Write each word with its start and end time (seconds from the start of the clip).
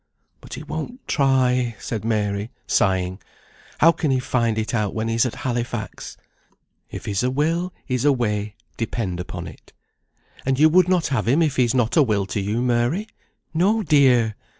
"But 0.39 0.55
he 0.55 0.63
won't 0.63 1.07
try," 1.07 1.75
said 1.77 2.03
Mary, 2.03 2.49
sighing. 2.65 3.19
"How 3.77 3.91
can 3.91 4.09
he 4.09 4.17
find 4.17 4.57
it 4.57 4.73
out 4.73 4.95
when 4.95 5.07
he's 5.09 5.27
at 5.27 5.35
Halifax?" 5.45 6.17
"If 6.89 7.05
he's 7.05 7.21
a 7.21 7.29
will 7.29 7.71
he's 7.85 8.03
a 8.03 8.11
way, 8.11 8.55
depend 8.77 9.19
upon 9.19 9.45
it. 9.45 9.73
And 10.43 10.57
you 10.57 10.69
would 10.69 10.87
not 10.89 11.05
have 11.13 11.27
him 11.27 11.43
if 11.43 11.57
he's 11.57 11.75
not 11.75 11.95
a 11.97 12.01
will 12.01 12.25
to 12.25 12.39
you, 12.41 12.63
Mary! 12.63 13.09
No, 13.53 13.83
dear!" 13.83 14.35